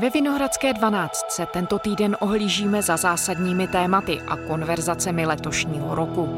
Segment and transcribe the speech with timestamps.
[0.00, 6.28] Ve Vinohradské 12 se tento týden ohlížíme za zásadními tématy a konverzacemi letošního roku.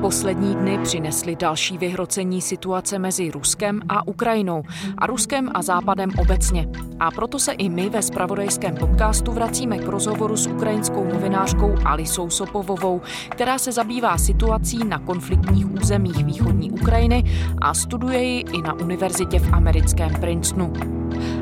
[0.00, 4.62] Poslední dny přinesly další vyhrocení situace mezi Ruskem a Ukrajinou
[4.98, 6.68] a Ruskem a Západem obecně.
[7.00, 12.30] A proto se i my ve spravodajském podcastu vracíme k rozhovoru s ukrajinskou novinářkou Alisou
[12.30, 17.24] Sopovovou, která se zabývá situací na konfliktních územích východní Ukrajiny
[17.62, 20.99] a studuje ji i na univerzitě v americkém Princetonu.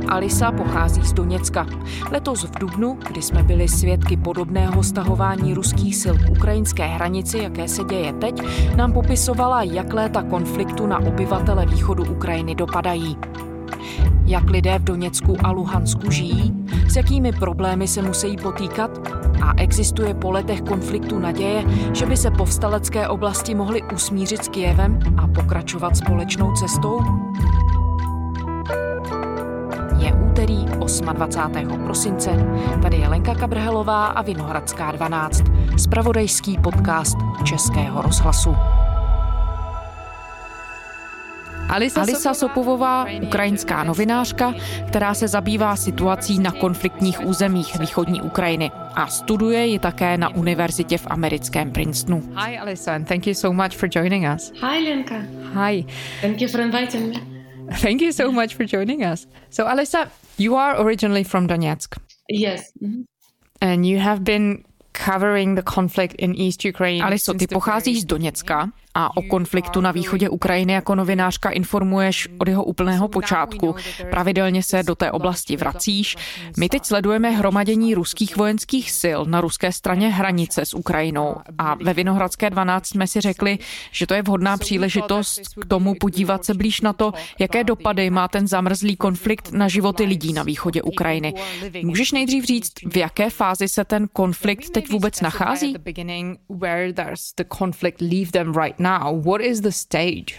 [0.08, 1.66] Alisa pochází z Doněcka.
[2.10, 7.68] Letos v Dubnu, kdy jsme byli svědky podobného stahování ruských sil k ukrajinské hranici, jaké
[7.68, 8.42] se děje teď,
[8.76, 13.16] nám popisovala, jak léta konfliktu na obyvatele východu Ukrajiny dopadají.
[14.24, 16.54] Jak lidé v Doněcku a Luhansku žijí,
[16.88, 18.90] s jakými problémy se musí potýkat
[19.42, 24.98] a existuje po letech konfliktu naděje, že by se povstalecké oblasti mohly usmířit s Kijevem
[25.16, 27.00] a pokračovat společnou cestou?
[30.88, 31.84] 28.
[31.84, 32.30] prosince.
[32.82, 35.42] Tady je Lenka Kabrhelová a Vinohradská 12,
[35.78, 38.56] spravodajský podcast Českého rozhlasu.
[41.68, 44.54] Alisa, Alisa Sopovová, ukrajinská novinářka,
[44.88, 50.98] která se zabývá situací na konfliktních územích východní Ukrajiny a studuje ji také na univerzitě
[50.98, 52.22] v americkém Princetonu.
[52.46, 54.52] Hi Alisa and thank you so much for joining us.
[54.60, 55.14] Hi Lenka.
[55.54, 55.84] Hi.
[56.20, 57.38] Thank you for inviting me.
[57.82, 59.26] Thank you so much for joining us.
[59.50, 61.98] So Alisa, You are originally from Donetsk.
[62.28, 62.72] Yes.
[62.82, 63.02] Mm-hmm.
[63.60, 67.02] And you have been covering the conflict in East Ukraine.
[67.02, 72.48] Aliso, ty pocházíš z Doněcka a o konfliktu na východě Ukrajiny jako novinářka informuješ od
[72.48, 73.74] jeho úplného počátku.
[74.10, 76.16] Pravidelně se do té oblasti vracíš.
[76.56, 81.94] My teď sledujeme hromadění ruských vojenských sil na ruské straně hranice s Ukrajinou a ve
[81.94, 83.58] Vinohradské 12 jsme si řekli,
[83.92, 88.28] že to je vhodná příležitost k tomu podívat se blíž na to, jaké dopady má
[88.28, 91.34] ten zamrzlý konflikt na životy lidí na východě Ukrajiny.
[91.82, 95.74] Můžeš nejdřív říct, v jaké fázi se ten konflikt teď vůbec nachází?
[98.88, 99.04] Now?
[99.28, 100.30] What is the stage?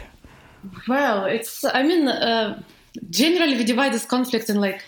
[0.88, 2.62] Well, it's, I mean, uh,
[3.10, 4.80] generally we divide this conflict in like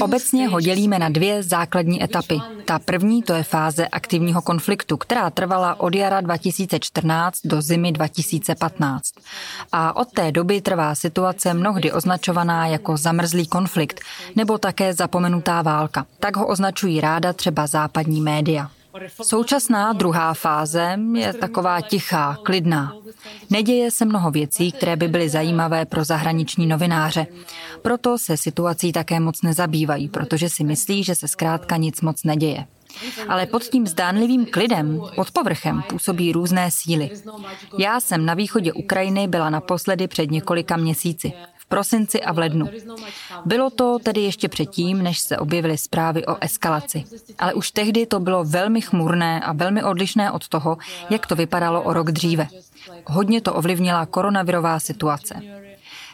[0.00, 2.40] Obecně ho dělíme na dvě základní etapy.
[2.64, 9.12] Ta první to je fáze aktivního konfliktu, která trvala od jara 2014 do zimy 2015.
[9.72, 14.00] A od té doby trvá situace mnohdy označovaná jako zamrzlý konflikt
[14.36, 16.06] nebo také zapomenutá válka.
[16.20, 18.70] Tak ho označují ráda třeba západní média.
[19.22, 22.92] Současná druhá fáze je taková tichá, klidná.
[23.50, 27.26] Neděje se mnoho věcí, které by byly zajímavé pro zahraniční novináře.
[27.82, 32.66] Proto se situací také moc nezabývají, protože si myslí, že se zkrátka nic moc neděje.
[33.28, 37.10] Ale pod tím zdánlivým klidem, pod povrchem, působí různé síly.
[37.78, 41.32] Já jsem na východě Ukrajiny byla naposledy před několika měsíci
[41.68, 42.68] prosinci a v lednu.
[43.44, 47.04] Bylo to tedy ještě předtím, než se objevily zprávy o eskalaci.
[47.38, 50.78] Ale už tehdy to bylo velmi chmurné a velmi odlišné od toho,
[51.10, 52.48] jak to vypadalo o rok dříve.
[53.06, 55.40] Hodně to ovlivnila koronavirová situace.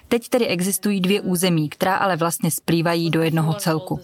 [0.09, 4.01] Teď tedy existují dvě území, která ale vlastně splývají do jednoho celku.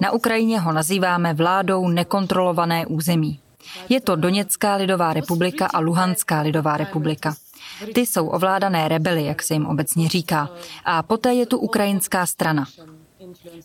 [0.00, 3.40] Na Ukrajině ho nazýváme vládou nekontrolované území.
[3.88, 7.34] Je to Doněcká lidová republika a Luhanská lidová republika.
[7.94, 10.48] Ty jsou ovládané rebely, jak se jim obecně říká.
[10.84, 12.64] A poté je tu ukrajinská strana.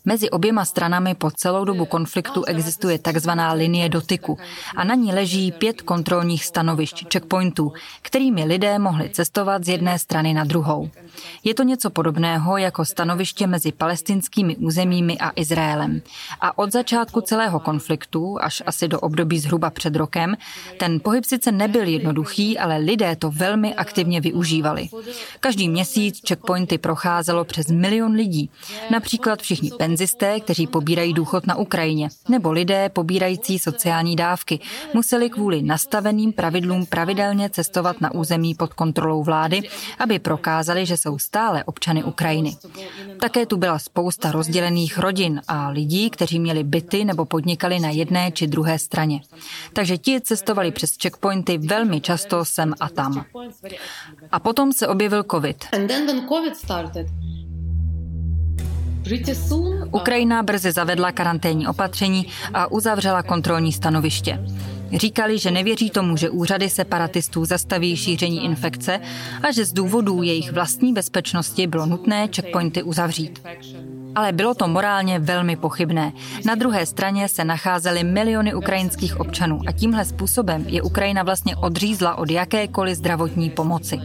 [0.04, 4.38] Mezi oběma stranami po celou dobu konfliktu existuje takzvaná linie dotyku
[4.76, 10.34] a na ní leží pět kontrolních stanovišť, checkpointů, kterými lidé mohli cestovat z jedné strany
[10.34, 10.90] na druhou.
[11.44, 16.02] Je to něco podobného jako stanoviště mezi palestinskými územími a Izraelem.
[16.40, 20.36] A od začátku celého konfliktu, až asi do období zhruba před rokem,
[20.78, 24.88] ten pohyb sice nebyl jednoduchý, ale lidé to velmi aktivně využívali.
[25.40, 28.50] Každý měsíc checkpointy procházelo přes milion lidí,
[28.90, 34.60] například všichni penzisté, kteří pobírají důchod na Ukrajině, nebo lidé pobírající sociální dávky,
[34.94, 39.62] museli kvůli nastaveným pravidlům pravidelně cestovat na území pod kontrolou vlády,
[39.98, 42.56] aby prokázali, že jsou stále občany Ukrajiny.
[43.20, 48.32] Také tu byla spousta rozdělených rodin a lidí, kteří měli byty nebo podnikali na jedné
[48.32, 49.20] či druhé straně.
[49.72, 53.24] Takže ti cestovali přes checkpointy velmi často sem a tam.
[54.32, 55.64] A potom se objevil COVID.
[59.92, 64.40] Ukrajina brzy zavedla karanténní opatření a uzavřela kontrolní stanoviště.
[64.94, 69.00] Říkali, že nevěří tomu, že úřady separatistů zastaví šíření infekce
[69.42, 73.42] a že z důvodů jejich vlastní bezpečnosti bylo nutné checkpointy uzavřít
[74.14, 76.12] ale bylo to morálně velmi pochybné.
[76.46, 82.14] Na druhé straně se nacházely miliony ukrajinských občanů a tímhle způsobem je Ukrajina vlastně odřízla
[82.14, 84.00] od jakékoliv zdravotní pomoci.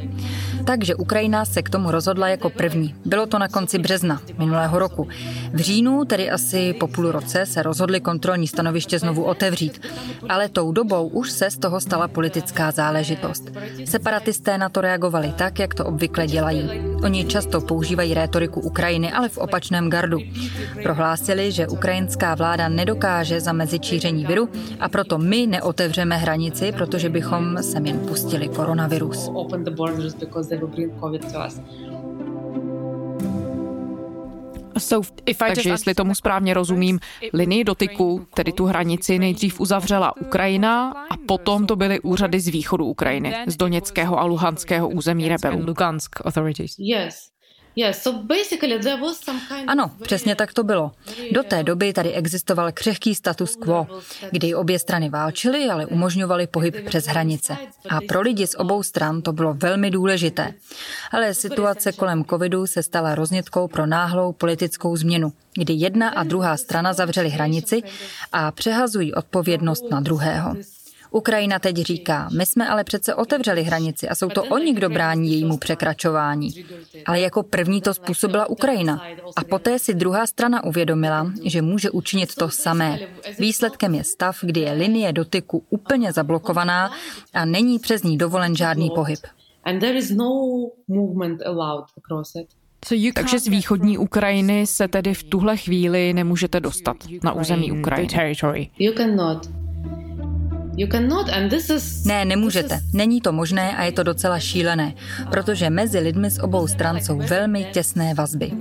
[0.66, 2.96] Takže Ukrajina se k tomu rozhodla jako první.
[3.06, 5.08] Bylo to na konci března minulého roku.
[5.54, 9.82] V říjnu, tedy asi po půl roce, se rozhodli kontrolní stanoviště znovu otevřít.
[10.30, 13.52] Ale tou dobou už se z toho stala politická záležitost.
[13.86, 16.70] Separatisté na to reagovali tak, jak to obvykle dělají.
[17.04, 20.20] Oni často používají rétoriku Ukrajiny, ale v opačném gardu.
[20.84, 24.50] Prohlásili, že ukrajinská vláda nedokáže zamezit šíření viru
[24.80, 29.32] a proto my neotevřeme hranici, protože bychom sem jen pustili koronavirus.
[35.38, 37.00] Takže jestli tomu správně rozumím,
[37.34, 42.86] linii dotyku, tedy tu hranici, nejdřív uzavřela Ukrajina a potom to byly úřady z východu
[42.86, 45.66] Ukrajiny, z Doněckého a Luhanského území rebelů.
[49.68, 50.92] Ano, přesně tak to bylo.
[51.32, 53.88] Do té doby tady existoval křehký status quo,
[54.32, 57.58] kdy obě strany válčily, ale umožňovaly pohyb přes hranice.
[57.90, 60.54] A pro lidi z obou stran to bylo velmi důležité.
[61.12, 66.58] Ale situace kolem covidu se stala roznětkou pro náhlou politickou změnu, kdy jedna a druhá
[66.58, 67.84] strana zavřely hranici
[68.32, 70.56] a přehazují odpovědnost na druhého.
[71.12, 75.32] Ukrajina teď říká, my jsme ale přece otevřeli hranici a jsou to oni, kdo brání
[75.32, 76.66] jejímu překračování.
[77.06, 79.02] Ale jako první to způsobila Ukrajina.
[79.36, 83.00] A poté si druhá strana uvědomila, že může učinit to samé.
[83.40, 86.92] Výsledkem je stav, kdy je linie dotyku úplně zablokovaná
[87.34, 89.20] a není přes ní dovolen žádný pohyb.
[93.14, 98.70] Takže z východní Ukrajiny se tedy v tuhle chvíli nemůžete dostat na území Ukrajiny.
[102.06, 102.80] Ne, nemůžete.
[102.94, 104.94] Není to možné a je to docela šílené,
[105.32, 108.52] protože mezi lidmi z obou stran jsou velmi těsné vazby.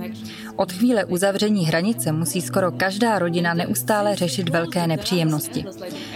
[0.55, 5.65] Od chvíle uzavření hranice musí skoro každá rodina neustále řešit velké nepříjemnosti.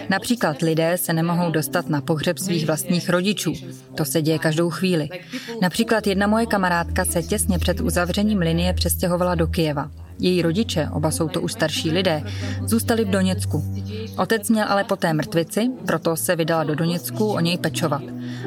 [0.09, 3.53] Například lidé se nemohou dostat na pohřeb svých vlastních rodičů.
[3.95, 5.09] To se děje každou chvíli.
[5.61, 10.02] Například jedna moje kamarádka se těsně před uzavřením linie přestěhovala do Kijeva.
[10.23, 12.23] Její rodiče, oba jsou to už starší lidé,
[12.65, 13.63] zůstali v Doněcku.
[14.17, 18.01] Otec měl ale poté mrtvici, proto se vydala do Doněcku o něj pečovat.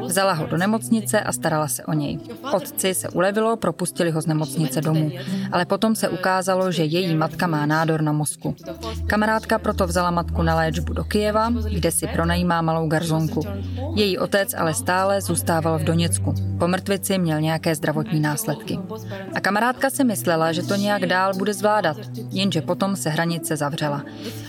[0.07, 2.19] Vzala ho do nemocnice a starala se o něj.
[2.53, 5.11] Otci se ulevilo, propustili ho z nemocnice domů.
[5.53, 8.57] Ale potom se ukázalo, že její matka má nádor na mozku.
[9.07, 13.41] Kamarádka proto vzala matku na léčbu do Kijeva, kde si pronajímá malou garzonku.
[13.95, 16.35] Její otec ale stále zůstával v Doněcku.
[16.59, 18.79] Po mrtvici měl nějaké zdravotní následky.
[19.35, 21.97] A kamarádka si myslela, že to nějak dál bude zvládat,
[22.31, 24.05] jenže potom se hranice zavřela.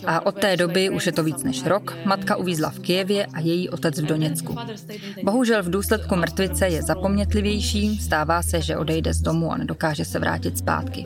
[0.06, 3.40] A od té doby, už je to víc než rok, matka uvízla v Kijevě a
[3.40, 4.58] její otec v Doněcku.
[5.24, 10.20] Bohužel v důsledku mrtvice je zapomnětlivější, stává se, že odejde z domu a nedokáže se
[10.20, 11.06] vrátit zpátky.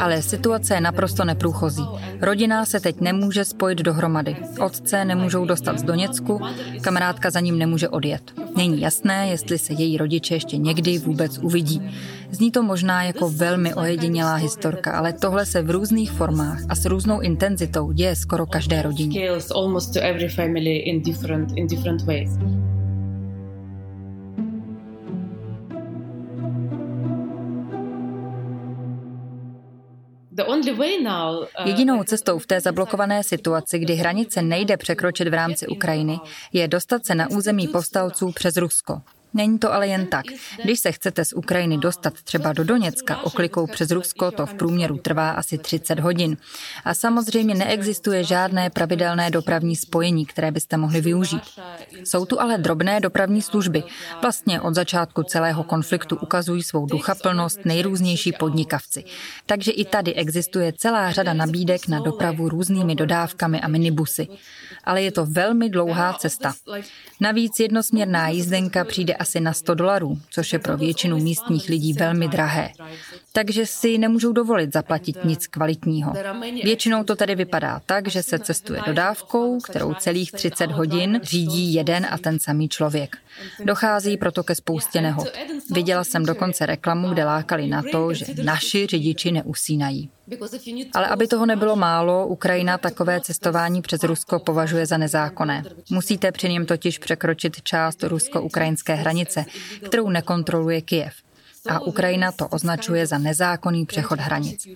[0.00, 1.84] Ale situace je naprosto neprůchozí.
[2.20, 4.36] Rodina se teď nemůže spojit dohromady.
[4.60, 6.40] Otce nemůžou dostat z Doněcku,
[6.80, 8.41] kamarádka za ním nemůže odjet.
[8.56, 11.82] Není jasné, jestli se její rodiče ještě někdy vůbec uvidí.
[12.30, 16.84] Zní to možná jako velmi ojedinělá historka, ale tohle se v různých formách a s
[16.84, 19.30] různou intenzitou děje skoro každé rodině.
[31.64, 36.20] Jedinou cestou v té zablokované situaci, kdy hranice nejde překročit v rámci Ukrajiny,
[36.52, 39.02] je dostat se na území povstalců přes Rusko.
[39.34, 40.24] Není to ale jen tak.
[40.64, 44.96] Když se chcete z Ukrajiny dostat třeba do Doněcka oklikou přes Rusko, to v průměru
[44.96, 46.36] trvá asi 30 hodin.
[46.84, 51.42] A samozřejmě neexistuje žádné pravidelné dopravní spojení, které byste mohli využít.
[52.04, 53.82] Jsou tu ale drobné dopravní služby.
[54.22, 59.04] Vlastně od začátku celého konfliktu ukazují svou duchaplnost nejrůznější podnikavci.
[59.46, 64.28] Takže i tady existuje celá řada nabídek na dopravu různými dodávkami a minibusy.
[64.84, 66.54] Ale je to velmi dlouhá cesta.
[67.20, 72.28] Navíc jednosměrná jízdenka přijde asi na 100 dolarů, což je pro většinu místních lidí velmi
[72.28, 72.70] drahé.
[73.32, 76.12] Takže si nemůžou dovolit zaplatit nic kvalitního.
[76.64, 81.91] Většinou to tedy vypadá tak, že se cestuje dodávkou, kterou celých 30 hodin řídí jeden
[82.00, 83.16] a ten samý člověk.
[83.64, 85.28] Dochází proto ke spoustě nehod.
[85.70, 90.10] Viděla jsem dokonce reklamu, kde lákali na to, že naši řidiči neusínají.
[90.94, 95.62] Ale aby toho nebylo málo, Ukrajina takové cestování přes Rusko považuje za nezákonné.
[95.90, 99.44] Musíte při něm totiž překročit část rusko-ukrajinské hranice,
[99.86, 101.14] kterou nekontroluje Kijev.
[101.68, 104.66] A Ukrajina to označuje za nezákonný přechod hranic.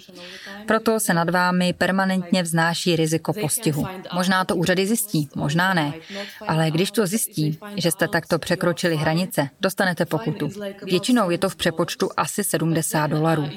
[0.67, 3.87] Proto se nad vámi permanentně vznáší riziko postihu.
[4.15, 5.93] Možná to úřady zjistí, možná ne,
[6.49, 10.49] ale když to zjistí, že jste takto překročili hranice, dostanete pokutu.
[10.83, 13.49] Většinou je to v přepočtu asi 70 dolarů.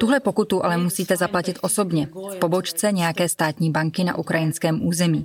[0.00, 5.24] Tuhle pokutu ale musíte zaplatit osobně, v pobočce nějaké státní banky na ukrajinském území.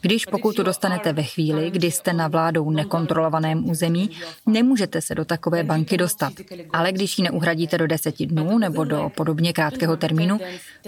[0.00, 4.10] Když pokutu dostanete ve chvíli, kdy jste na vládou nekontrolovaném území,
[4.46, 6.32] nemůžete se do takové banky dostat.
[6.72, 10.38] Ale když ji neuhradíte do deseti dnů nebo do podobně krátkého termínu,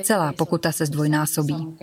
[0.02, 1.76] celá pokuta se zdvojnásobí.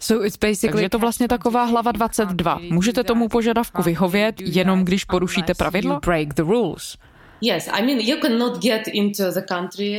[0.00, 2.58] Takže je to vlastně taková hlava 22.
[2.70, 6.00] Můžete tomu požadavku vyhovět, jenom když porušíte pravidlo?
[6.38, 6.96] Rules.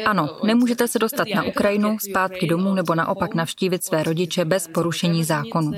[0.05, 5.23] Ano, nemůžete se dostat na Ukrajinu, zpátky domů nebo naopak navštívit své rodiče bez porušení
[5.23, 5.71] zákonu.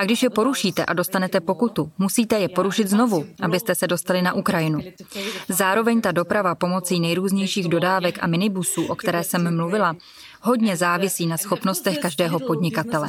[0.00, 4.32] A když je porušíte a dostanete pokutu, musíte je porušit znovu, abyste se dostali na
[4.32, 4.80] Ukrajinu.
[5.48, 9.96] Zároveň ta doprava pomocí nejrůznějších dodávek a minibusů, o které jsem mluvila,
[10.40, 13.08] hodně závisí na schopnostech každého podnikatele.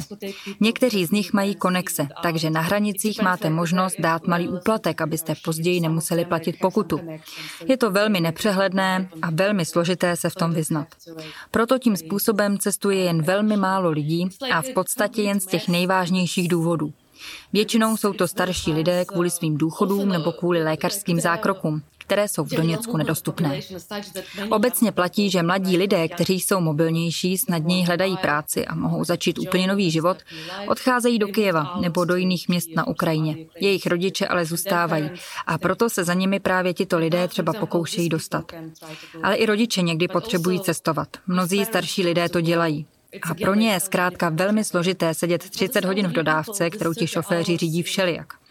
[0.60, 5.80] Někteří z nich mají konexe, takže na hranicích máte možnost dát malý úplatek, abyste později
[5.80, 7.00] nemuseli platit pokutu.
[7.68, 10.88] Je to velmi nepřehledné a velmi složité se v tom vyznat.
[11.50, 16.48] Proto tím způsobem cestuje jen velmi málo lidí a v podstatě jen z těch nejvážnějších
[16.48, 16.92] důvodů.
[17.52, 22.50] Většinou jsou to starší lidé kvůli svým důchodům nebo kvůli lékařským zákrokům které jsou v
[22.50, 23.60] Doněcku nedostupné.
[24.50, 29.66] Obecně platí, že mladí lidé, kteří jsou mobilnější, snadněji hledají práci a mohou začít úplně
[29.66, 30.16] nový život,
[30.68, 33.36] odcházejí do Kyjeva nebo do jiných měst na Ukrajině.
[33.60, 35.10] Jejich rodiče ale zůstávají
[35.46, 38.52] a proto se za nimi právě tito lidé třeba pokoušejí dostat.
[39.22, 41.08] Ale i rodiče někdy potřebují cestovat.
[41.26, 42.86] Mnozí starší lidé to dělají.
[43.22, 47.56] A pro ně je zkrátka velmi složité sedět 30 hodin v dodávce, kterou ti šoféři
[47.56, 48.41] řídí všelijak.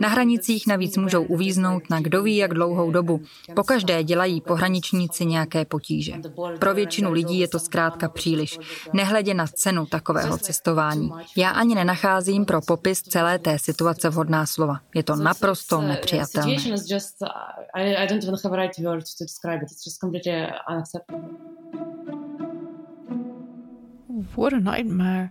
[0.00, 3.20] Na hranicích navíc můžou uvíznout na kdo ví jak dlouhou dobu.
[3.54, 6.14] Pokaždé dělají pohraničníci nějaké potíže.
[6.58, 8.58] Pro většinu lidí je to zkrátka příliš,
[8.92, 11.10] nehledě na cenu takového cestování.
[11.36, 14.80] Já ani nenacházím pro popis celé té situace vhodná slova.
[14.94, 16.56] Je to naprosto nepřijatelné.
[24.36, 25.30] What a nightmare.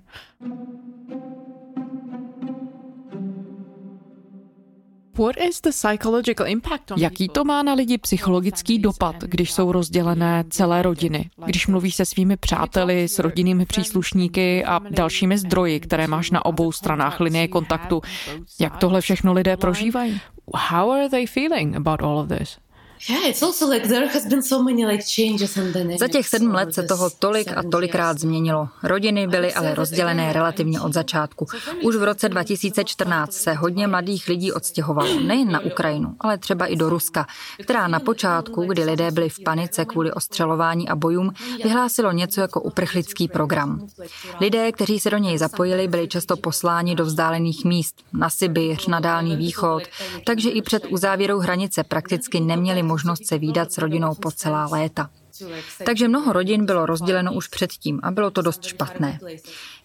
[6.97, 11.29] Jaký to má na lidi psychologický dopad, když jsou rozdělené celé rodiny?
[11.45, 16.71] Když mluvíš se svými přáteli, s rodinnými příslušníky a dalšími zdroji, které máš na obou
[16.71, 18.01] stranách linie kontaktu,
[18.59, 20.21] jak tohle všechno lidé prožívají?
[20.55, 22.57] How are they feeling about all of this?
[25.99, 28.69] Za těch sedm let se toho tolik a tolikrát změnilo.
[28.83, 31.45] Rodiny byly ale rozdělené relativně od začátku.
[31.83, 36.75] Už v roce 2014 se hodně mladých lidí odstěhovalo nejen na Ukrajinu, ale třeba i
[36.75, 37.27] do Ruska,
[37.63, 41.33] která na počátku, kdy lidé byli v panice kvůli ostřelování a bojům,
[41.63, 43.87] vyhlásilo něco jako uprchlický program.
[44.41, 48.99] Lidé, kteří se do něj zapojili, byli často posláni do vzdálených míst, na Sibiř, na
[48.99, 49.83] Dálný východ,
[50.25, 55.09] takže i před uzávěrou hranice prakticky neměli možnost se výdat s rodinou po celá léta.
[55.85, 59.19] Takže mnoho rodin bylo rozděleno už předtím a bylo to dost špatné.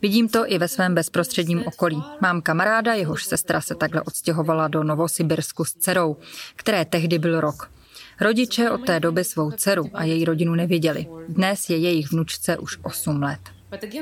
[0.03, 2.03] Vidím to i ve svém bezprostředním okolí.
[2.21, 6.17] Mám kamaráda, jehož sestra se takhle odstěhovala do Novosibirsku s dcerou,
[6.57, 7.71] které tehdy byl rok.
[8.21, 11.07] Rodiče od té doby svou dceru a její rodinu neviděli.
[11.29, 13.41] Dnes je jejich vnučce už 8 let.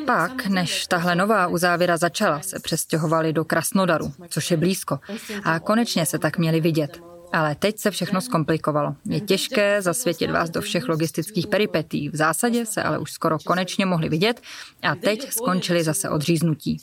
[0.07, 4.99] Pak, než tahle nová uzávěra začala, se přestěhovali do Krasnodaru, což je blízko,
[5.45, 7.01] a konečně se tak měli vidět.
[7.33, 8.95] Ale teď se všechno zkomplikovalo.
[9.05, 12.09] Je těžké zasvětit vás do všech logistických peripetí.
[12.09, 14.41] V zásadě se ale už skoro konečně mohli vidět
[14.83, 16.79] a teď skončili zase odříznutí.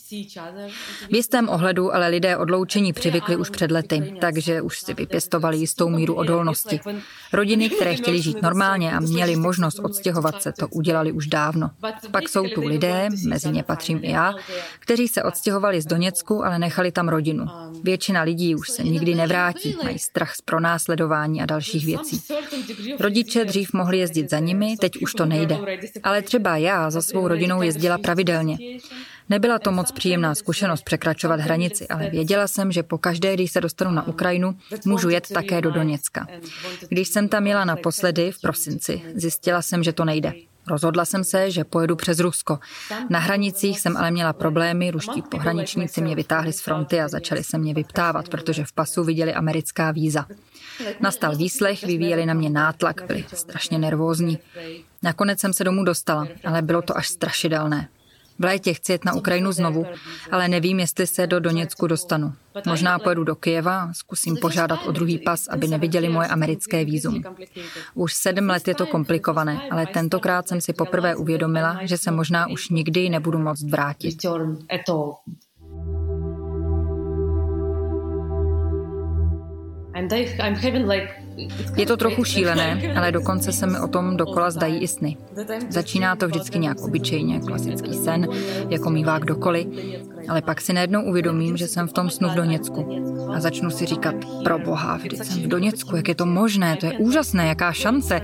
[1.09, 5.89] V jistém ohledu ale lidé odloučení přivykli už před lety, takže už si vypěstovali jistou
[5.89, 6.79] míru odolnosti.
[7.33, 11.69] Rodiny, které chtěli žít normálně a měli možnost odstěhovat se, to udělali už dávno.
[12.11, 14.33] Pak jsou tu lidé, mezi ně patřím i já,
[14.79, 17.45] kteří se odstěhovali z Doněcku, ale nechali tam rodinu.
[17.83, 22.21] Většina lidí už se nikdy nevrátí, mají strach z pronásledování a dalších věcí.
[22.99, 25.57] Rodiče dřív mohli jezdit za nimi, teď už to nejde.
[26.03, 28.57] Ale třeba já za svou rodinou jezdila pravidelně.
[29.29, 33.61] Nebyla to moc příjemná zkušenost překračovat hranici, ale věděla jsem, že po každé, když se
[33.61, 36.27] dostanu na Ukrajinu, můžu jet také do Doněcka.
[36.89, 40.33] Když jsem tam jela naposledy v prosinci, zjistila jsem, že to nejde.
[40.67, 42.59] Rozhodla jsem se, že pojedu přes Rusko.
[43.09, 47.57] Na hranicích jsem ale měla problémy, ruští pohraničníci mě vytáhli z fronty a začali se
[47.57, 50.25] mě vyptávat, protože v pasu viděli americká víza.
[50.99, 54.39] Nastal výslech, vyvíjeli na mě nátlak, byli strašně nervózní.
[55.03, 57.89] Nakonec jsem se domů dostala, ale bylo to až strašidelné.
[58.39, 59.85] V létě chci jet na Ukrajinu znovu,
[60.31, 62.33] ale nevím, jestli se do Doněcku dostanu.
[62.67, 67.23] Možná pojedu do Kyjeva zkusím požádat o druhý pas, aby neviděli moje americké výzum.
[67.93, 72.47] Už sedm let je to komplikované, ale tentokrát jsem si poprvé uvědomila, že se možná
[72.47, 74.17] už nikdy nebudu moct vrátit.
[81.75, 85.17] Je to trochu šílené, ale dokonce se mi o tom dokola zdají i sny.
[85.69, 88.27] Začíná to vždycky nějak obyčejně, klasický sen,
[88.69, 89.67] jako mývá kdokoliv,
[90.29, 93.03] ale pak si najednou uvědomím, že jsem v tom snu v Doněcku.
[93.33, 96.85] A začnu si říkat, pro boha, vždyť jsem v Doněcku, jak je to možné, to
[96.85, 98.21] je úžasné, jaká šance.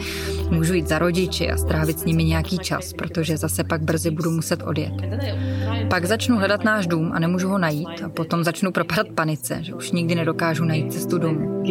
[0.49, 4.31] Můžu jít za rodiči a strávit s nimi nějaký čas, protože zase pak brzy budu
[4.31, 4.93] muset odjet.
[5.89, 9.73] Pak začnu hledat náš dům a nemůžu ho najít a potom začnu propadat panice, že
[9.73, 11.63] už nikdy nedokážu najít cestu domů.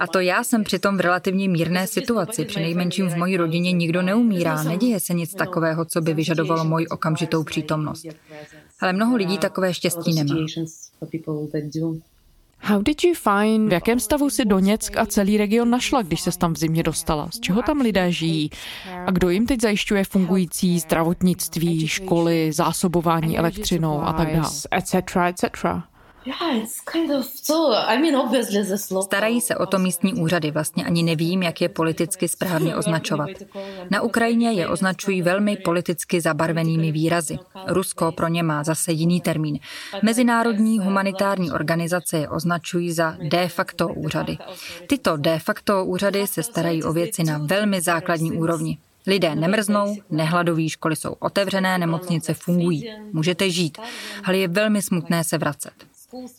[0.00, 2.44] A to já jsem přitom v relativně mírné situaci.
[2.44, 4.62] Při nejmenším v mojí rodině nikdo neumírá.
[4.62, 8.06] Neděje se nic takového, co by vyžadovalo moji okamžitou přítomnost.
[8.80, 10.34] Ale mnoho lidí takové štěstí nemá.
[12.60, 16.38] How did you find, v jakém stavu si Doněck a celý region našla, když se
[16.38, 17.28] tam v zimě dostala?
[17.32, 18.50] Z čeho tam lidé žijí?
[19.06, 24.48] A kdo jim teď zajišťuje fungující zdravotnictví, školy, zásobování elektřinou a tak dále?
[29.02, 33.30] Starají se o to místní úřady, vlastně ani nevím, jak je politicky správně označovat.
[33.90, 37.38] Na Ukrajině je označují velmi politicky zabarvenými výrazy.
[37.66, 39.58] Rusko pro ně má zase jiný termín.
[40.02, 44.38] Mezinárodní humanitární organizace je označují za de facto úřady.
[44.86, 48.78] Tyto de facto úřady se starají o věci na velmi základní úrovni.
[49.06, 52.90] Lidé nemrznou, nehladoví, školy jsou otevřené, nemocnice fungují.
[53.12, 53.78] Můžete žít,
[54.24, 55.72] ale je velmi smutné se vracet.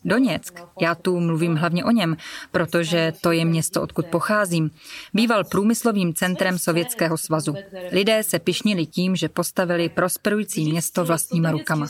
[0.06, 2.18] Doněck, já tu mluvím hlavně o něm,
[2.52, 4.72] protože to je město, odkud pocházím,
[5.14, 7.54] býval průmyslovým centrem Sovětského svazu.
[7.92, 11.88] Lidé se pišnili tím, že postavili prosperující město vlastníma rukama.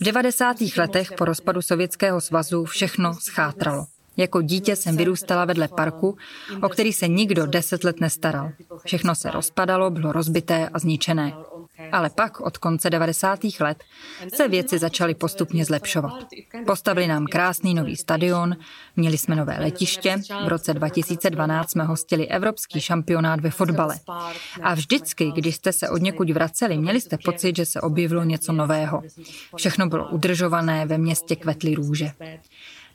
[0.00, 0.56] V 90.
[0.76, 3.86] letech po rozpadu Sovětského svazu všechno schátralo.
[4.16, 6.16] Jako dítě jsem vyrůstala vedle parku,
[6.62, 8.50] o který se nikdo deset let nestaral.
[8.84, 11.32] Všechno se rozpadalo, bylo rozbité a zničené.
[11.92, 13.40] Ale pak od konce 90.
[13.60, 13.84] let
[14.34, 16.26] se věci začaly postupně zlepšovat.
[16.66, 18.56] Postavili nám krásný nový stadion,
[18.96, 23.96] měli jsme nové letiště, v roce 2012 jsme hostili evropský šampionát ve fotbale.
[24.62, 28.52] A vždycky, když jste se od někud vraceli, měli jste pocit, že se objevilo něco
[28.52, 29.02] nového.
[29.56, 32.10] Všechno bylo udržované, ve městě kvetly růže.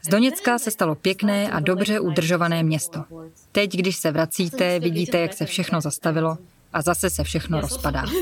[0.03, 3.03] Z Doněcka se stalo pěkné a dobře udržované město.
[3.51, 6.37] Teď, když se vracíte, vidíte, jak se všechno zastavilo
[6.73, 8.03] a zase se všechno rozpadá.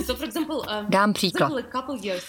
[0.49, 1.51] Um, Dám příklad.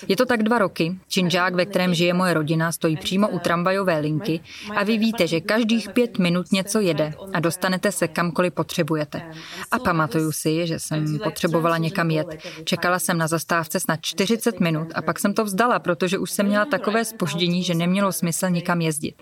[0.09, 0.99] Je to tak dva roky.
[1.09, 4.41] Činžák, ve kterém žije moje rodina, stojí přímo u tramvajové linky
[4.77, 9.23] a vy víte, že každých pět minut něco jede a dostanete se kamkoliv potřebujete.
[9.71, 12.27] A pamatuju si, že jsem potřebovala někam jet.
[12.65, 16.47] Čekala jsem na zastávce snad 40 minut a pak jsem to vzdala, protože už jsem
[16.47, 19.15] měla takové spoždění, že nemělo smysl nikam jezdit.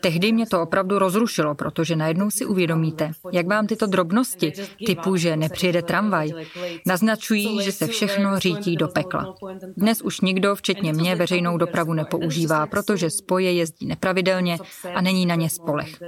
[0.00, 4.52] Tehdy mě to opravdu rozrušilo, protože najednou si uvědomíte, jak vám tyto drobnosti,
[4.86, 6.44] typu, že nepřijede tramvaj, tramvaj.
[6.86, 9.34] Naznačují, že se všechno řítí do pekla.
[9.76, 14.58] Dnes už nikdo, včetně mě, veřejnou dopravu nepoužívá, protože spoje jezdí nepravidelně
[14.94, 16.02] a není na ně spolech.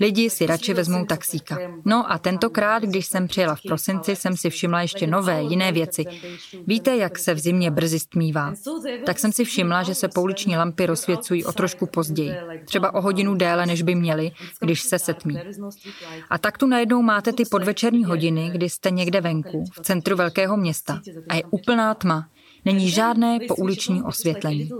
[0.00, 1.58] Lidi si radši vezmou taxíka.
[1.84, 6.04] No a tentokrát, když jsem přijela v prosinci, jsem si všimla ještě nové, jiné věci.
[6.66, 8.52] Víte, jak se v zimě brzy stmívá?
[9.06, 12.32] Tak jsem si všimla, že se pouliční lampy rozsvěcují o trošku později.
[12.64, 15.38] Třeba o hodinu déle, než by měly, když se setmí.
[16.30, 20.16] A tak tu najednou máte ty podvečerní hodiny, kdy jste někde venku venku, v centru
[20.16, 22.28] velkého města a je úplná tma.
[22.64, 24.70] Není žádné pouliční osvětlení.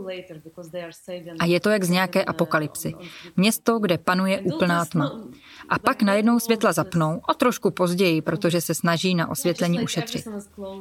[1.39, 2.95] A je to jak z nějaké apokalypsy.
[3.37, 5.21] Město, kde panuje úplná tma.
[5.69, 10.25] A pak najednou světla zapnou a trošku později, protože se snaží na osvětlení ušetřit.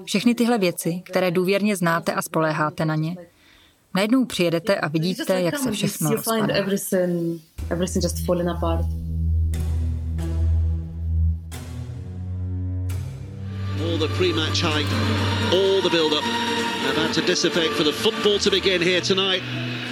[0.06, 3.15] Všechny tyhle věci, které důvěrně znáte a spoléháte na ně,
[3.95, 6.56] najednou přijedete a vidíte, jak se všechno rozpadá.
[13.82, 14.86] All the pre-match hype,
[15.54, 19.42] all the build-up have had to dissipate for the football to begin here tonight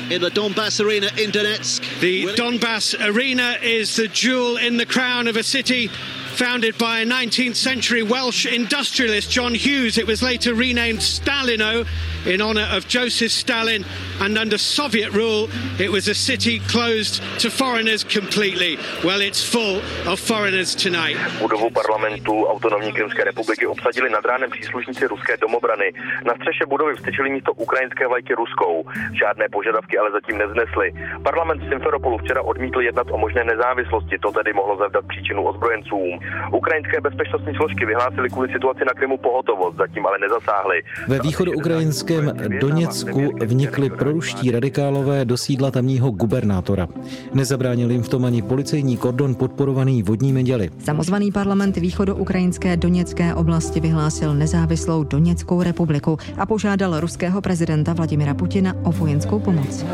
[0.10, 2.00] in the Donbass Arena in Donetsk.
[2.00, 5.89] The Donbass Arena is the jewel in the crown of a city
[6.36, 9.98] founded by a 19th century Welsh industrialist John Hughes.
[9.98, 11.88] It was later renamed Stalino
[12.26, 13.86] in honour of Joseph Stalin,
[14.19, 15.48] and under Soviet rule,
[15.80, 18.78] it was a city closed to foreigners completely.
[19.04, 21.17] Well, it's full of foreigners tonight.
[21.39, 25.93] Budovu parlamentu autonomní Krymské republiky obsadili nad ránem příslušníci ruské domobrany.
[26.26, 28.86] Na střeše budovy vstyčili místo ukrajinské vlajky ruskou.
[29.19, 30.93] Žádné požadavky ale zatím nevznesli.
[31.24, 36.19] Parlament Simferopolu včera odmítl jednat o možné nezávislosti, to tedy mohlo zavdat příčinu ozbrojencům.
[36.52, 40.82] Ukrajinské bezpečnostní složky vyhlásily kvůli situaci na Krymu pohotovost, zatím ale nezasáhly.
[41.08, 46.88] Ve východoukrajinském Doněcku vnikli proruští radikálové do sídla tamního gubernátora.
[47.34, 50.70] Nezabránil jim v tom ani policejní kordon podporovaný vodními děly.
[50.80, 58.74] Samozvaný parlament východoukrajinské Doněcké oblasti vyhlásil nezávislou Doněckou republiku a požádal ruského prezidenta Vladimira Putina
[58.84, 59.86] o vojenskou pomoc.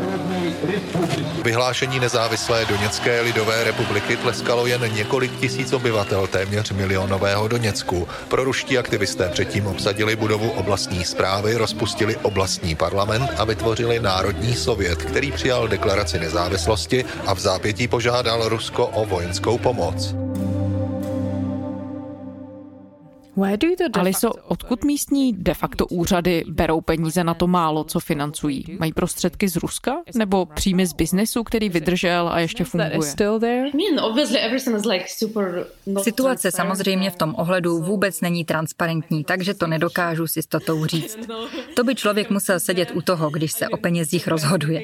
[1.44, 8.08] Vyhlášení nezávislé Doněcké lidové republiky tleskalo jen několik tisíc obyvatel téměř milionového Doněcku.
[8.28, 15.32] Proruští aktivisté předtím obsadili budovu oblastní zprávy, rozpustili oblastní parlament a vytvořili Národní sovět, který
[15.32, 20.14] přijal deklaraci nezávislosti a v zápětí požádal Rusko o vojenskou pomoc.
[23.92, 28.64] Aliso, odkud místní de facto úřady berou peníze na to málo, co financují?
[28.78, 29.92] Mají prostředky z Ruska?
[30.14, 32.98] Nebo příjmy z biznesu, který vydržel a ještě funguje?
[36.02, 41.18] Situace samozřejmě v tom ohledu vůbec není transparentní, takže to nedokážu si s totou říct.
[41.76, 44.82] To by člověk musel sedět u toho, když se o penězích rozhoduje.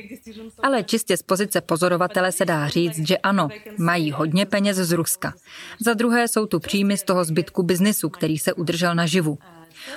[0.63, 5.35] Ale čistě z pozice pozorovatele se dá říct, že ano, mají hodně peněz z Ruska.
[5.81, 9.39] Za druhé jsou tu příjmy z toho zbytku biznesu, který se udržel naživu.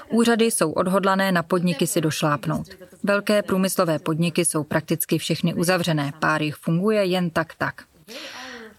[0.10, 2.68] Úřady jsou odhodlané na podniky si došlápnout.
[3.04, 7.82] Velké průmyslové podniky jsou prakticky všechny uzavřené, pár jich funguje jen tak tak.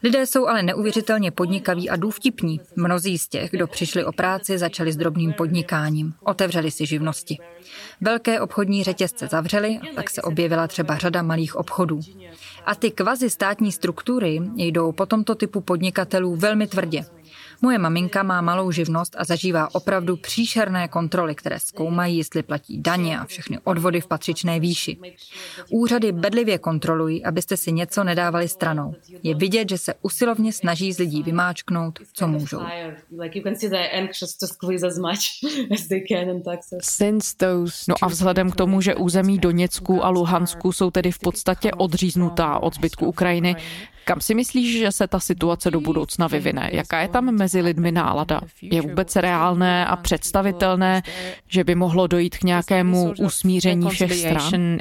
[0.03, 2.61] Lidé jsou ale neuvěřitelně podnikaví a důvtipní.
[2.77, 6.15] Mnozí z těch, kdo přišli o práci, začali s drobným podnikáním.
[6.23, 7.39] Otevřeli si živnosti.
[8.01, 12.01] Velké obchodní řetězce zavřely, tak se objevila třeba řada malých obchodů.
[12.67, 17.05] A ty kvazi státní struktury jdou po tomto typu podnikatelů velmi tvrdě.
[17.63, 23.19] Moje maminka má malou živnost a zažívá opravdu příšerné kontroly, které zkoumají, jestli platí daně
[23.19, 24.99] a všechny odvody v patřičné výši.
[25.71, 28.95] Úřady bedlivě kontrolují, abyste si něco nedávali stranou.
[29.23, 32.61] Je vidět, že se usilovně snaží z lidí vymáčknout, co můžou.
[37.89, 42.59] No a vzhledem k tomu, že území Doněcku a Luhansku jsou tedy v podstatě odříznutá
[42.59, 43.57] od zbytku Ukrajiny,
[44.05, 46.71] kam si myslíš, že se ta situace do budoucna vyvine?
[46.73, 48.41] Jaká je tam mezi lidmi nálada?
[48.63, 51.03] Je vůbec reálné a představitelné,
[51.49, 54.79] že by mohlo dojít k nějakému usmíření všech stran?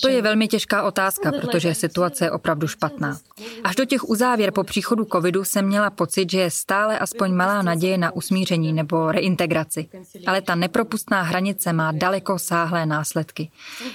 [0.00, 3.18] To je velmi těžká otázka, protože situace je opravdu špatná.
[3.64, 7.62] Až do těch uzávěr po příchodu covidu jsem měla pocit, že je stále aspoň malá
[7.62, 9.88] naděje na usmíření nebo reintegraci.
[10.26, 13.50] Ale ta nepropustná hranice má daleko sáhlé následky.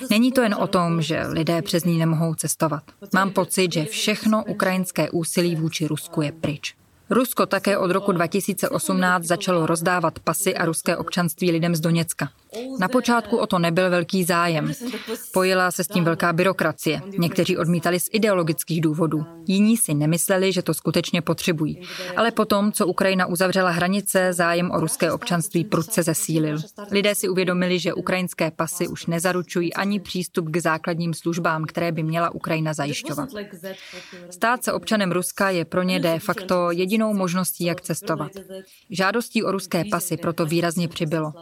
[0.09, 2.83] Není to jen o tom, že lidé přes ní nemohou cestovat.
[3.13, 6.75] Mám pocit, že všechno ukrajinské úsilí vůči Rusku je pryč.
[7.09, 12.29] Rusko také od roku 2018 začalo rozdávat pasy a ruské občanství lidem z Doněcka.
[12.79, 14.71] Na počátku o to nebyl velký zájem.
[15.33, 17.01] Pojila se s tím velká byrokracie.
[17.17, 19.25] Někteří odmítali z ideologických důvodů.
[19.47, 21.81] Jiní si nemysleli, že to skutečně potřebují.
[22.15, 26.57] Ale potom, co Ukrajina uzavřela hranice, zájem o ruské občanství prudce zesílil.
[26.91, 32.03] Lidé si uvědomili, že ukrajinské pasy už nezaručují ani přístup k základním službám, které by
[32.03, 33.29] měla Ukrajina zajišťovat.
[34.29, 38.31] Stát se občanem Ruska je pro ně de facto jedinou možností, jak cestovat.
[38.89, 41.33] Žádostí o ruské pasy proto výrazně přibylo.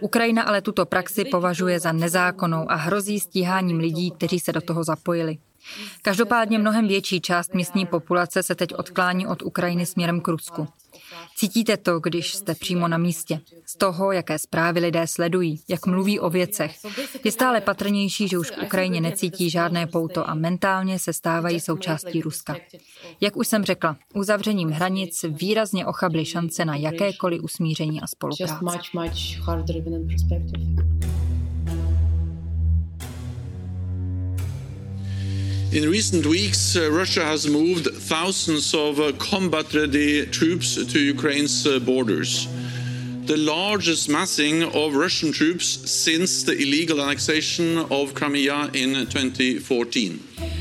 [0.00, 4.84] Ukrajina ale tuto praxi považuje za nezákonnou a hrozí stíháním lidí, kteří se do toho
[4.84, 5.38] zapojili.
[6.02, 10.68] Každopádně mnohem větší část místní populace se teď odklání od Ukrajiny směrem k Rusku.
[11.40, 13.40] Cítíte to, když jste přímo na místě.
[13.66, 16.76] Z toho, jaké zprávy lidé sledují, jak mluví o věcech.
[17.24, 22.22] Je stále patrnější, že už k Ukrajině necítí žádné pouto a mentálně se stávají součástí
[22.22, 22.56] Ruska.
[23.20, 28.54] Jak už jsem řekla, uzavřením hranic výrazně ochably šance na jakékoliv usmíření a spolupráci.
[35.72, 41.64] In recent weeks, uh, Russia has moved thousands of uh, combat ready troops to Ukraine's
[41.64, 42.48] uh, borders.
[43.26, 50.18] The largest massing of Russian troops since the illegal annexation of Crimea in 2014.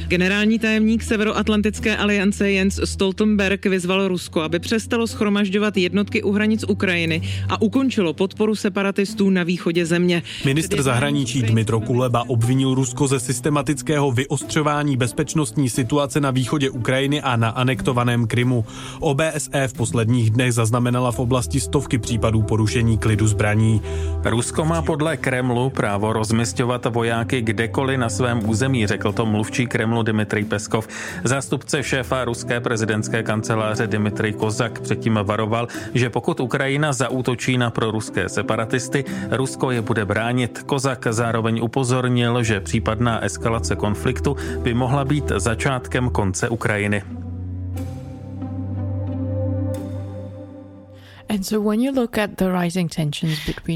[0.07, 7.21] Generální tajemník Severoatlantické aliance Jens Stoltenberg vyzval Rusko, aby přestalo schromažďovat jednotky u hranic Ukrajiny
[7.49, 10.23] a ukončilo podporu separatistů na východě země.
[10.45, 17.35] Ministr zahraničí Dmitro Kuleba obvinil Rusko ze systematického vyostřování bezpečnostní situace na východě Ukrajiny a
[17.35, 18.65] na anektovaném Krymu.
[18.99, 23.81] OBSE v posledních dnech zaznamenala v oblasti stovky případů porušení klidu zbraní.
[24.25, 30.03] Rusko má podle Kremlu právo rozmistovat vojáky kdekoliv na svém území, řekl to mluvčí Kremlu
[30.03, 30.89] Dmitrij Peskov.
[31.23, 38.29] Zástupce šéfa ruské prezidentské kanceláře Dmitrij Kozak předtím varoval, že pokud Ukrajina zaútočí na proruské
[38.29, 40.65] separatisty, Rusko je bude bránit.
[40.65, 47.28] Kozak zároveň upozornil, že případná eskalace konfliktu by mohla být začátkem konce Ukrajiny.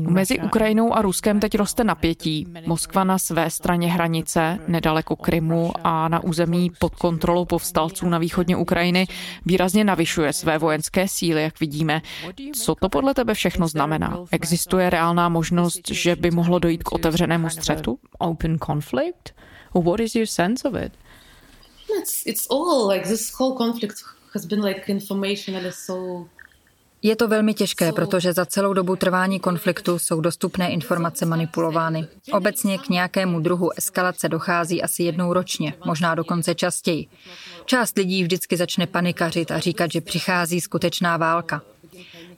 [0.02, 2.48] Mezi Ukrajinou a Ruskem teď roste napětí.
[2.66, 8.58] Moskva na své straně hranice, nedaleko Krymu a na území pod kontrolou povstalců na východně
[8.58, 9.08] Ukrajiny
[9.46, 12.02] výrazně navyšuje své vojenské síly, jak vidíme.
[12.54, 14.26] Co to podle tebe všechno znamená?
[14.32, 18.00] Existuje reálná možnost, že by mohlo dojít k otevřenému střetu?
[18.18, 19.36] Open conflict?
[19.76, 20.94] What is your sense of it?
[22.02, 23.96] It's, it's all like this whole conflict
[24.34, 26.26] has been like informationally so
[27.04, 32.08] je to velmi těžké, protože za celou dobu trvání konfliktu jsou dostupné informace manipulovány.
[32.32, 37.08] Obecně k nějakému druhu eskalace dochází asi jednou ročně, možná dokonce častěji.
[37.66, 41.62] Část lidí vždycky začne panikařit a říkat, že přichází skutečná válka.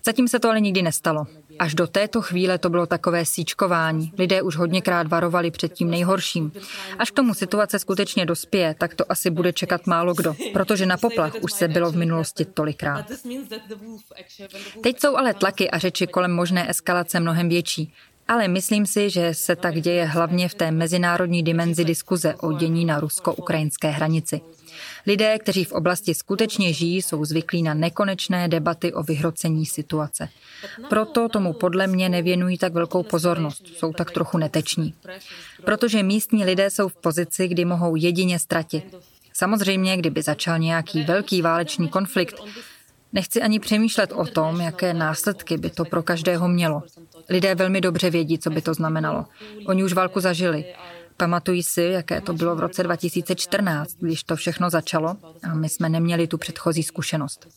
[0.05, 1.25] Zatím se to ale nikdy nestalo.
[1.59, 4.11] Až do této chvíle to bylo takové síčkování.
[4.17, 6.51] Lidé už hodněkrát varovali před tím nejhorším.
[6.99, 10.97] Až k tomu situace skutečně dospěje, tak to asi bude čekat málo kdo, protože na
[10.97, 13.05] poplach už se bylo v minulosti tolikrát.
[14.83, 17.93] Teď jsou ale tlaky a řeči kolem možné eskalace mnohem větší.
[18.27, 22.85] Ale myslím si, že se tak děje hlavně v té mezinárodní dimenzi diskuze o dění
[22.85, 24.41] na rusko-ukrajinské hranici.
[25.07, 30.29] Lidé, kteří v oblasti skutečně žijí, jsou zvyklí na nekonečné debaty o vyhrocení situace.
[30.89, 34.93] Proto tomu podle mě nevěnují tak velkou pozornost, jsou tak trochu neteční.
[35.65, 38.95] Protože místní lidé jsou v pozici, kdy mohou jedině ztratit.
[39.33, 42.35] Samozřejmě, kdyby začal nějaký velký válečný konflikt,
[43.15, 46.83] Nechci ani přemýšlet o tom, jaké následky by to pro každého mělo.
[47.29, 49.25] Lidé velmi dobře vědí, co by to znamenalo.
[49.65, 50.65] Oni už válku zažili.
[51.17, 55.89] Pamatují si, jaké to bylo v roce 2014, když to všechno začalo a my jsme
[55.89, 57.47] neměli tu předchozí zkušenost.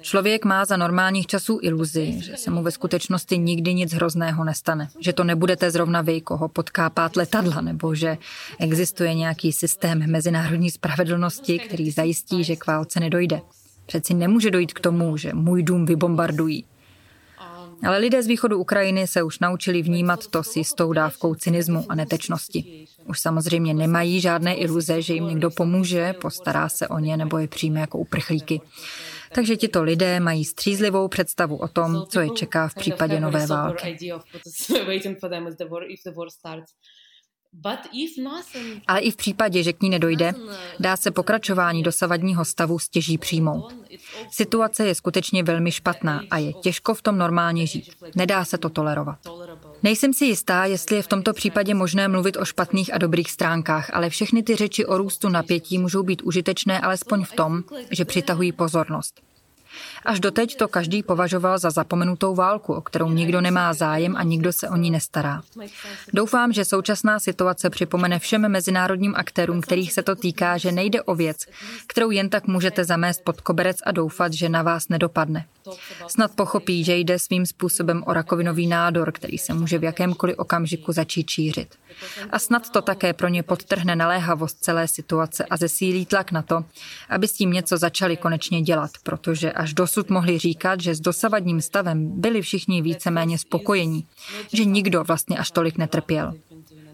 [0.00, 4.88] Člověk má za normálních časů iluzi, že se mu ve skutečnosti nikdy nic hrozného nestane,
[4.98, 8.18] že to nebudete zrovna vy, koho potká pát letadla, nebo že
[8.58, 13.40] existuje nějaký systém mezinárodní spravedlnosti, který zajistí, že k válce nedojde.
[13.86, 16.64] Přeci nemůže dojít k tomu, že můj dům vybombardují.
[17.86, 21.94] Ale lidé z východu Ukrajiny se už naučili vnímat to s jistou dávkou cynismu a
[21.94, 22.86] netečnosti.
[23.08, 27.48] Už samozřejmě nemají žádné iluze, že jim někdo pomůže, postará se o ně nebo je
[27.48, 28.60] přijme jako uprchlíky.
[29.34, 33.98] Takže tito lidé mají střízlivou představu o tom, co je čeká v případě nové války.
[38.86, 40.34] Ale i v případě, že k ní nedojde,
[40.80, 43.74] dá se pokračování dosavadního stavu stěží přijmout.
[44.30, 47.90] Situace je skutečně velmi špatná a je těžko v tom normálně žít.
[48.16, 49.18] Nedá se to tolerovat.
[49.82, 53.90] Nejsem si jistá, jestli je v tomto případě možné mluvit o špatných a dobrých stránkách,
[53.92, 58.52] ale všechny ty řeči o růstu napětí můžou být užitečné alespoň v tom, že přitahují
[58.52, 59.31] pozornost.
[60.04, 64.52] Až doteď to každý považoval za zapomenutou válku, o kterou nikdo nemá zájem a nikdo
[64.52, 65.42] se o ní nestará.
[66.12, 71.14] Doufám, že současná situace připomene všem mezinárodním aktérům, kterých se to týká, že nejde o
[71.14, 71.46] věc,
[71.86, 75.46] kterou jen tak můžete zamést pod koberec a doufat, že na vás nedopadne.
[76.08, 80.92] Snad pochopí, že jde svým způsobem o rakovinový nádor, který se může v jakémkoliv okamžiku
[80.92, 81.74] začít šířit.
[82.30, 86.64] A snad to také pro ně podtrhne naléhavost celé situace a zesílí tlak na to,
[87.08, 91.60] aby s tím něco začali konečně dělat, protože až dosud mohli říkat, že s dosavadním
[91.60, 94.06] stavem byli všichni víceméně spokojení,
[94.52, 96.34] že nikdo vlastně až tolik netrpěl.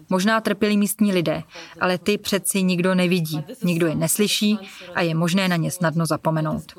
[0.09, 1.43] Možná trpěli místní lidé,
[1.79, 4.59] ale ty přeci nikdo nevidí, nikdo je neslyší
[4.95, 6.73] a je možné na ně snadno zapomenout.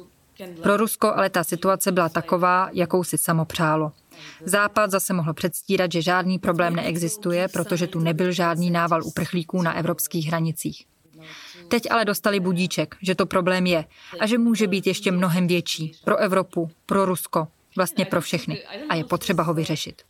[0.63, 3.93] Pro Rusko ale ta situace byla taková, jakou si samo přálo.
[4.45, 9.75] Západ zase mohl předstírat, že žádný problém neexistuje, protože tu nebyl žádný nával uprchlíků na
[9.75, 10.85] evropských hranicích.
[11.69, 13.85] Teď ale dostali budíček, že to problém je
[14.21, 18.95] a že může být ještě mnohem větší pro Evropu, pro Rusko, vlastně pro všechny a
[18.95, 20.03] je potřeba ho vyřešit.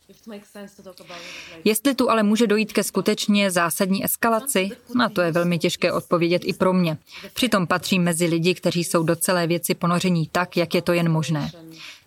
[1.63, 6.41] Jestli tu ale může dojít ke skutečně zásadní eskalaci, na to je velmi těžké odpovědět
[6.45, 6.97] i pro mě.
[7.33, 11.11] Přitom patřím mezi lidi, kteří jsou do celé věci ponoření tak, jak je to jen
[11.11, 11.51] možné.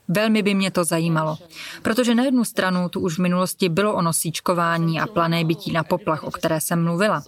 [0.08, 1.38] Velmi by mě to zajímalo,
[1.82, 5.84] protože na jednu stranu tu už v minulosti bylo o nosíčkování a plané bytí na
[5.84, 7.22] poplach, o které jsem mluvila.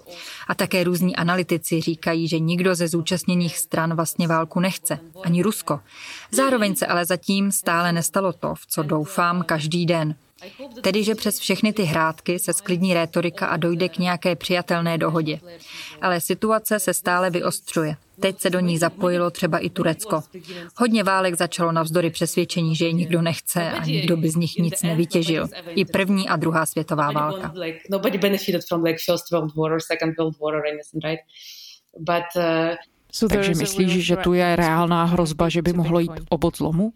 [0.49, 5.81] A také různí analytici říkají, že nikdo ze zúčastněných stran vlastně válku nechce, ani Rusko.
[6.31, 10.15] Zároveň se ale zatím stále nestalo to, v co doufám každý den–
[10.83, 15.41] Tedy, že přes všechny ty hrádky se sklidní rétorika a dojde k nějaké přijatelné dohodě.
[16.01, 17.97] Ale situace se stále vyostřuje.
[18.21, 20.23] Teď se do ní zapojilo třeba i Turecko.
[20.77, 24.83] Hodně válek začalo navzdory přesvědčení, že je nikdo nechce a nikdo by z nich nic
[24.83, 25.49] nevytěžil.
[25.67, 27.53] I první a druhá světová válka.
[31.99, 32.43] But uh,
[33.29, 36.93] takže myslíš, že tu je reálná hrozba, že by mohlo jít o bod zlomu?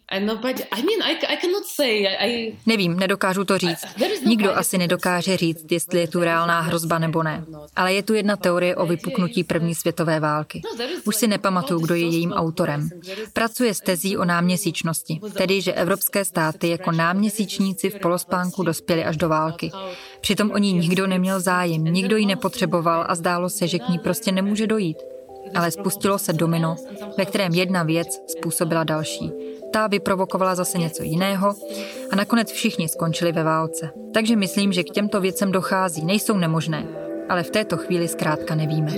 [2.66, 3.84] Nevím, nedokážu to říct.
[3.98, 7.44] No Nikdo asi nedokáže říct, jestli je tu reálná hrozba nebo ne.
[7.76, 10.62] Ale je tu jedna teorie o vypuknutí první světové války.
[10.64, 12.88] No, Už si nepamatuju, kdo je jejím autorem.
[13.32, 19.16] Pracuje s tezí o náměsíčnosti, tedy že evropské státy jako náměsíčníci v polospánku dospěli až
[19.16, 19.70] do války.
[20.20, 23.98] Přitom o ní nikdo neměl zájem, nikdo ji nepotřeboval a zdálo se, že k ní
[23.98, 24.96] prostě nemůže dojít
[25.54, 26.76] ale spustilo se domino,
[27.18, 29.32] ve kterém jedna věc způsobila další.
[29.72, 31.54] Ta vyprovokovala zase něco jiného
[32.12, 33.90] a nakonec všichni skončili ve válce.
[34.14, 36.86] Takže myslím, že k těmto věcem dochází, nejsou nemožné,
[37.28, 38.92] ale v této chvíli zkrátka nevíme.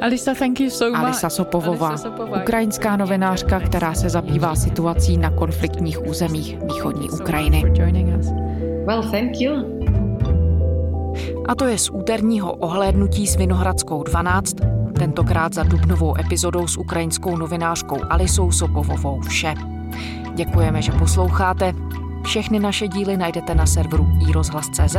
[0.00, 1.06] Alisa, thank you so much.
[1.06, 1.96] Alisa Sopovová,
[2.42, 7.64] ukrajinská novinářka, která se zabývá situací na konfliktních územích východní Ukrajiny.
[8.86, 9.79] Well, thank you.
[11.50, 14.56] A to je z úterního ohlédnutí s Vinohradskou 12,
[14.98, 19.54] tentokrát za dubnovou epizodou s ukrajinskou novinářkou Alisou Sopovovou vše.
[20.34, 21.72] Děkujeme, že posloucháte.
[22.24, 24.96] Všechny naše díly najdete na serveru iRozhlas.cz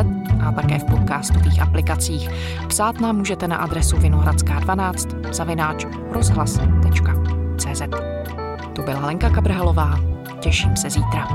[0.47, 2.29] a také v podcastových aplikacích.
[2.67, 7.81] Psát nám můžete na adresu vinohradská12 zavináč rozhlas.cz
[8.75, 9.99] To byla Lenka Kabrhalová.
[10.39, 11.27] Těším se zítra.